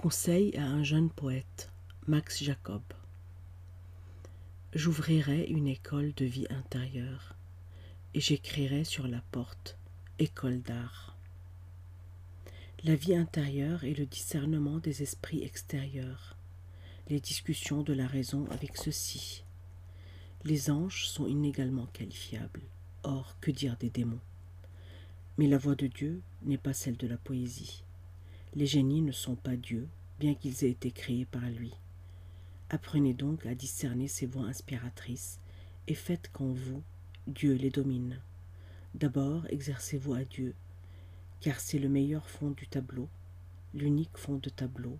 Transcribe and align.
Conseil 0.00 0.56
à 0.56 0.62
un 0.62 0.84
jeune 0.84 1.10
poète, 1.10 1.72
Max 2.06 2.44
Jacob. 2.44 2.84
J'ouvrirai 4.72 5.46
une 5.46 5.66
école 5.66 6.14
de 6.14 6.24
vie 6.24 6.46
intérieure 6.50 7.34
et 8.14 8.20
j'écrirai 8.20 8.84
sur 8.84 9.08
la 9.08 9.20
porte 9.32 9.76
École 10.20 10.62
d'art. 10.62 11.16
La 12.84 12.94
vie 12.94 13.16
intérieure 13.16 13.82
est 13.82 13.98
le 13.98 14.06
discernement 14.06 14.78
des 14.78 15.02
esprits 15.02 15.42
extérieurs, 15.42 16.36
les 17.08 17.18
discussions 17.18 17.82
de 17.82 17.92
la 17.92 18.06
raison 18.06 18.46
avec 18.52 18.76
ceux-ci. 18.76 19.42
Les 20.44 20.70
anges 20.70 21.08
sont 21.08 21.26
inégalement 21.26 21.86
qualifiables, 21.86 22.62
or 23.02 23.34
que 23.40 23.50
dire 23.50 23.76
des 23.80 23.90
démons? 23.90 24.20
Mais 25.38 25.48
la 25.48 25.58
voix 25.58 25.74
de 25.74 25.88
Dieu 25.88 26.22
n'est 26.42 26.56
pas 26.56 26.72
celle 26.72 26.96
de 26.96 27.08
la 27.08 27.18
poésie. 27.18 27.82
Les 28.58 28.66
génies 28.66 29.02
ne 29.02 29.12
sont 29.12 29.36
pas 29.36 29.54
Dieu, 29.54 29.86
bien 30.18 30.34
qu'ils 30.34 30.64
aient 30.64 30.70
été 30.70 30.90
créés 30.90 31.26
par 31.26 31.48
lui. 31.48 31.72
Apprenez 32.70 33.14
donc 33.14 33.46
à 33.46 33.54
discerner 33.54 34.08
ces 34.08 34.26
voix 34.26 34.46
inspiratrices 34.46 35.38
et 35.86 35.94
faites 35.94 36.28
qu'en 36.32 36.52
vous, 36.52 36.82
Dieu 37.28 37.54
les 37.54 37.70
domine. 37.70 38.20
D'abord, 38.96 39.46
exercez-vous 39.50 40.12
à 40.12 40.24
Dieu, 40.24 40.56
car 41.40 41.60
c'est 41.60 41.78
le 41.78 41.88
meilleur 41.88 42.28
fond 42.28 42.50
du 42.50 42.66
tableau, 42.66 43.08
l'unique 43.74 44.18
fond 44.18 44.38
de 44.38 44.50
tableau. 44.50 44.98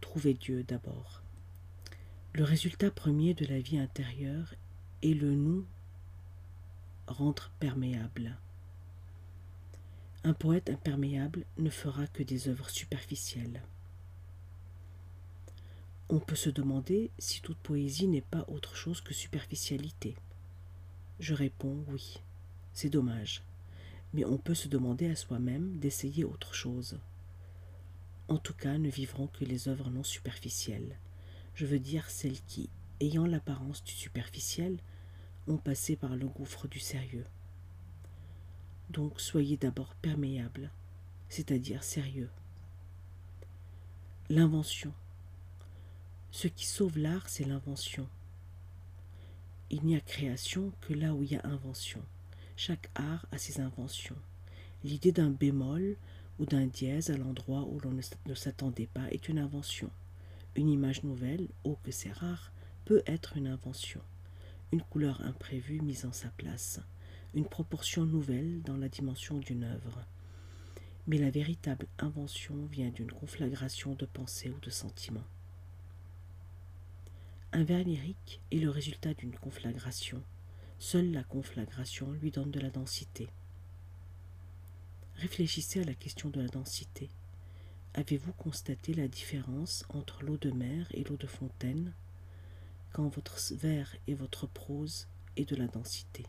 Trouvez 0.00 0.34
Dieu 0.34 0.64
d'abord. 0.64 1.22
Le 2.32 2.42
résultat 2.42 2.90
premier 2.90 3.34
de 3.34 3.46
la 3.46 3.60
vie 3.60 3.78
intérieure 3.78 4.52
est 5.04 5.14
le 5.14 5.32
nous 5.32 5.64
rendre 7.06 7.52
perméable. 7.60 8.36
Un 10.28 10.34
poète 10.34 10.68
imperméable 10.68 11.46
ne 11.56 11.70
fera 11.70 12.06
que 12.06 12.22
des 12.22 12.48
œuvres 12.48 12.68
superficielles. 12.68 13.62
On 16.10 16.20
peut 16.20 16.36
se 16.36 16.50
demander 16.50 17.10
si 17.18 17.40
toute 17.40 17.56
poésie 17.56 18.08
n'est 18.08 18.20
pas 18.20 18.44
autre 18.48 18.76
chose 18.76 19.00
que 19.00 19.14
superficialité. 19.14 20.16
Je 21.18 21.32
réponds 21.32 21.82
oui, 21.88 22.18
c'est 22.74 22.90
dommage, 22.90 23.42
mais 24.12 24.26
on 24.26 24.36
peut 24.36 24.52
se 24.52 24.68
demander 24.68 25.08
à 25.08 25.16
soi-même 25.16 25.78
d'essayer 25.78 26.24
autre 26.24 26.52
chose. 26.54 27.00
En 28.28 28.36
tout 28.36 28.52
cas, 28.52 28.76
ne 28.76 28.90
vivront 28.90 29.28
que 29.28 29.46
les 29.46 29.68
œuvres 29.68 29.88
non 29.88 30.04
superficielles, 30.04 30.98
je 31.54 31.64
veux 31.64 31.80
dire 31.80 32.10
celles 32.10 32.42
qui, 32.42 32.68
ayant 33.00 33.24
l'apparence 33.24 33.82
du 33.82 33.92
superficiel, 33.92 34.76
ont 35.46 35.56
passé 35.56 35.96
par 35.96 36.16
le 36.16 36.26
gouffre 36.26 36.68
du 36.68 36.80
sérieux. 36.80 37.24
Donc 38.90 39.20
soyez 39.20 39.56
d'abord 39.58 39.94
perméable, 39.96 40.70
c'est-à-dire 41.28 41.84
sérieux. 41.84 42.30
L'invention. 44.30 44.92
Ce 46.30 46.48
qui 46.48 46.66
sauve 46.66 46.98
l'art, 46.98 47.28
c'est 47.28 47.44
l'invention. 47.44 48.08
Il 49.70 49.84
n'y 49.84 49.96
a 49.96 50.00
création 50.00 50.72
que 50.80 50.94
là 50.94 51.12
où 51.14 51.22
il 51.22 51.32
y 51.32 51.36
a 51.36 51.46
invention. 51.46 52.02
Chaque 52.56 52.90
art 52.94 53.26
a 53.30 53.38
ses 53.38 53.60
inventions. 53.60 54.16
L'idée 54.84 55.12
d'un 55.12 55.30
bémol 55.30 55.96
ou 56.38 56.46
d'un 56.46 56.66
dièse 56.66 57.10
à 57.10 57.16
l'endroit 57.16 57.62
où 57.62 57.80
l'on 57.80 57.92
ne 57.92 58.34
s'attendait 58.34 58.86
pas 58.86 59.10
est 59.10 59.28
une 59.28 59.38
invention. 59.38 59.90
Une 60.56 60.70
image 60.70 61.02
nouvelle, 61.02 61.48
ô 61.64 61.76
que 61.82 61.92
c'est 61.92 62.12
rare, 62.12 62.52
peut 62.86 63.02
être 63.06 63.36
une 63.36 63.48
invention. 63.48 64.00
Une 64.72 64.82
couleur 64.82 65.20
imprévue 65.26 65.80
mise 65.82 66.06
en 66.06 66.12
sa 66.12 66.28
place 66.28 66.80
une 67.34 67.46
proportion 67.46 68.04
nouvelle 68.04 68.62
dans 68.62 68.76
la 68.76 68.88
dimension 68.88 69.38
d'une 69.38 69.64
œuvre. 69.64 70.04
Mais 71.06 71.18
la 71.18 71.30
véritable 71.30 71.86
invention 71.98 72.66
vient 72.66 72.90
d'une 72.90 73.10
conflagration 73.10 73.94
de 73.94 74.06
pensées 74.06 74.50
ou 74.50 74.60
de 74.60 74.70
sentiments. 74.70 75.26
Un 77.52 77.64
vers 77.64 77.82
lyrique 77.82 78.42
est 78.50 78.58
le 78.58 78.68
résultat 78.68 79.14
d'une 79.14 79.36
conflagration. 79.36 80.22
Seule 80.78 81.10
la 81.12 81.24
conflagration 81.24 82.12
lui 82.12 82.30
donne 82.30 82.50
de 82.50 82.60
la 82.60 82.70
densité. 82.70 83.28
Réfléchissez 85.16 85.80
à 85.80 85.84
la 85.84 85.94
question 85.94 86.28
de 86.28 86.40
la 86.40 86.48
densité. 86.48 87.08
Avez-vous 87.94 88.32
constaté 88.34 88.94
la 88.94 89.08
différence 89.08 89.84
entre 89.88 90.22
l'eau 90.22 90.36
de 90.36 90.50
mer 90.50 90.86
et 90.92 91.04
l'eau 91.04 91.16
de 91.16 91.26
fontaine 91.26 91.94
quand 92.92 93.08
votre 93.08 93.38
vers 93.54 93.96
et 94.06 94.14
votre 94.14 94.46
prose 94.46 95.08
est 95.36 95.48
de 95.48 95.56
la 95.56 95.66
densité? 95.66 96.24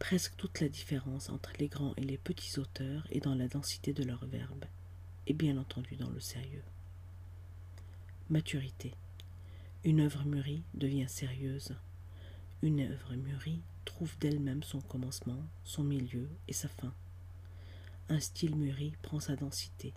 Presque 0.00 0.34
toute 0.36 0.60
la 0.60 0.68
différence 0.68 1.28
entre 1.28 1.52
les 1.60 1.68
grands 1.68 1.94
et 1.96 2.00
les 2.00 2.16
petits 2.16 2.58
auteurs 2.58 3.06
est 3.10 3.20
dans 3.20 3.34
la 3.34 3.46
densité 3.46 3.92
de 3.92 4.02
leurs 4.02 4.24
verbes, 4.24 4.64
et 5.26 5.34
bien 5.34 5.58
entendu 5.58 5.94
dans 5.94 6.08
le 6.08 6.18
sérieux. 6.18 6.64
Maturité. 8.30 8.94
Une 9.84 10.00
œuvre 10.00 10.24
mûrie 10.24 10.62
devient 10.72 11.06
sérieuse. 11.06 11.76
Une 12.62 12.80
œuvre 12.80 13.14
mûrie 13.14 13.60
trouve 13.84 14.18
d'elle-même 14.18 14.62
son 14.62 14.80
commencement, 14.80 15.44
son 15.64 15.84
milieu 15.84 16.28
et 16.48 16.54
sa 16.54 16.68
fin. 16.68 16.94
Un 18.08 18.20
style 18.20 18.56
mûri 18.56 18.94
prend 19.02 19.20
sa 19.20 19.36
densité, 19.36 19.92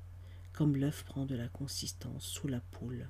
comme 0.51 0.75
l'œuf 0.75 1.05
prend 1.05 1.25
de 1.25 1.35
la 1.35 1.47
consistance 1.47 2.25
sous 2.25 2.49
la 2.49 2.59
poule. 2.59 3.07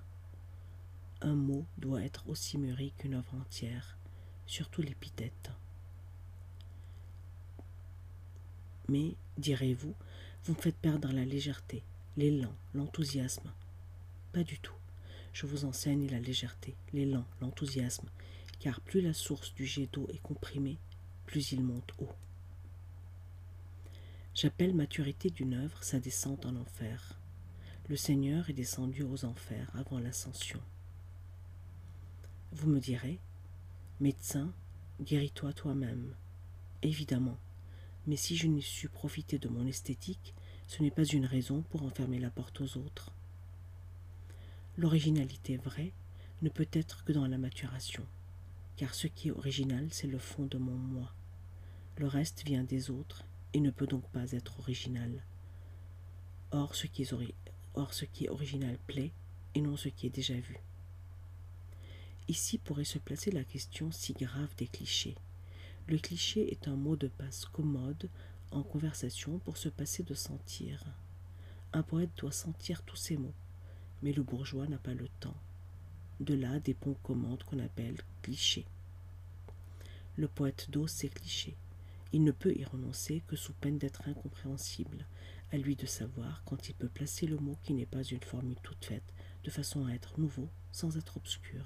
Un 1.22 1.36
mot 1.36 1.66
doit 1.80 2.04
être 2.04 2.30
aussi 2.30 2.60
mûri 2.60 2.94
qu'une 3.00 3.16
œuvre 3.16 3.34
entière, 3.36 3.98
surtout 4.46 4.84
l'épithète. 4.84 5.52
Mais, 8.88 9.16
direz-vous, 9.38 9.96
vous 10.44 10.54
me 10.54 10.62
faites 10.62 10.78
perdre 10.78 11.12
la 11.12 11.26
légèreté, 11.26 11.84
l'élan, 12.18 12.54
l'enthousiasme. 12.74 13.52
Pas 14.32 14.44
du 14.44 14.60
tout. 14.60 14.76
Je 15.32 15.46
vous 15.46 15.66
enseigne 15.66 16.10
la 16.10 16.20
légèreté, 16.20 16.76
l'élan, 16.94 17.26
l'enthousiasme, 17.42 18.10
car 18.60 18.82
plus 18.82 19.02
la 19.02 19.14
source 19.14 19.54
du 19.56 19.66
jet 19.66 19.90
d'eau 19.92 20.08
est 20.14 20.22
comprimée, 20.22 20.78
plus 21.26 21.52
il 21.52 21.64
monte 21.64 21.92
haut. 21.98 22.12
J'appelle 24.36 24.74
maturité 24.74 25.30
d'une 25.30 25.54
œuvre 25.54 25.84
sa 25.84 26.00
descente 26.00 26.46
en 26.46 26.56
enfer. 26.56 27.20
Le 27.88 27.96
Seigneur 27.96 28.50
est 28.50 28.54
descendu 28.54 29.04
aux 29.04 29.26
enfers 29.26 29.70
avant 29.76 30.00
l'ascension. 30.00 30.60
Vous 32.52 32.70
me 32.70 32.80
direz, 32.80 33.20
médecin, 34.00 34.52
guéris-toi 35.02 35.54
toi-même. 35.54 36.16
Évidemment, 36.82 37.38
mais 38.08 38.16
si 38.16 38.36
je 38.36 38.48
n'ai 38.48 38.62
su 38.62 38.90
profiter 38.90 39.40
de 39.40 39.50
mon 39.50 39.66
esthétique, 39.66 40.34
ce 40.68 40.82
n'est 40.82 40.92
pas 40.92 41.06
une 41.06 41.26
raison 41.26 41.62
pour 41.62 41.84
enfermer 41.84 42.20
la 42.20 42.30
porte 42.30 42.62
aux 42.62 42.78
autres. 42.78 43.12
L'originalité 44.78 45.58
vraie 45.58 45.94
ne 46.42 46.50
peut 46.50 46.68
être 46.74 47.04
que 47.04 47.14
dans 47.14 47.28
la 47.28 47.38
maturation, 47.38 48.06
car 48.76 48.96
ce 48.96 49.08
qui 49.08 49.28
est 49.28 49.32
original, 49.32 49.88
c'est 49.92 50.08
le 50.08 50.18
fond 50.18 50.46
de 50.46 50.58
mon 50.58 50.76
moi. 50.76 51.14
Le 51.98 52.08
reste 52.08 52.44
vient 52.46 52.64
des 52.64 52.90
autres 52.90 53.24
et 53.54 53.60
ne 53.60 53.70
peut 53.70 53.88
donc 53.88 54.08
pas 54.10 54.32
être 54.32 54.60
original. 54.60 55.24
Or 56.52 56.76
ce 56.76 56.88
qui 56.88 57.04
est, 57.04 57.14
Or, 57.76 57.94
ce 57.94 58.06
qui 58.06 58.26
est 58.26 58.30
original 58.30 58.78
plaît 58.86 59.12
et 59.56 59.62
non 59.62 59.78
ce 59.78 59.90
qui 59.90 60.06
est 60.08 60.16
déjà 60.16 60.36
vu. 60.36 60.58
Ici 62.28 62.58
pourrait 62.58 62.84
se 62.84 63.00
placer 63.00 63.32
la 63.32 63.44
question 63.44 63.92
si 63.92 64.14
grave 64.14 64.56
des 64.58 64.68
clichés. 64.68 65.16
Le 65.86 65.98
cliché 65.98 66.50
est 66.50 66.70
un 66.70 66.78
mot 66.78 66.96
de 66.96 67.10
passe 67.10 67.44
commode 67.44 68.10
en 68.52 68.64
conversation 68.64 69.40
pour 69.40 69.58
se 69.58 69.68
passer 69.68 70.02
de 70.02 70.14
sentir. 70.14 70.82
Un 71.74 71.84
poète 71.84 72.12
doit 72.16 72.32
sentir 72.32 72.84
tous 72.84 72.96
ces 72.96 73.18
mots, 73.18 73.34
mais 74.02 74.14
le 74.14 74.24
bourgeois 74.24 74.66
n'a 74.68 74.78
pas 74.78 74.94
le 74.94 75.10
temps. 75.20 75.36
De 76.22 76.36
là 76.36 76.60
des 76.62 76.74
bons 76.74 76.96
commandes 77.04 77.44
qu'on 77.44 77.60
appelle 77.60 77.98
clichés. 78.22 78.66
Le 80.16 80.30
poète 80.30 80.72
dose 80.72 80.90
ses 80.90 81.10
clichés. 81.10 81.58
Il 82.14 82.24
ne 82.24 82.32
peut 82.32 82.56
y 82.56 82.64
renoncer 82.64 83.22
que 83.28 83.36
sous 83.36 83.54
peine 83.54 83.78
d'être 83.78 84.08
incompréhensible. 84.08 85.06
À 85.52 85.58
lui 85.58 85.76
de 85.76 85.86
savoir 85.86 86.44
quand 86.46 86.70
il 86.70 86.76
peut 86.76 86.88
placer 86.88 87.28
le 87.28 87.38
mot 87.38 87.58
qui 87.62 87.74
n'est 87.74 87.86
pas 87.86 88.04
une 88.04 88.24
formule 88.24 88.60
toute 88.64 88.86
faite, 88.86 89.14
de 89.44 89.52
façon 89.52 89.86
à 89.86 89.92
être 89.92 90.18
nouveau 90.18 90.48
sans 90.72 90.96
être 90.96 91.18
obscur. 91.18 91.62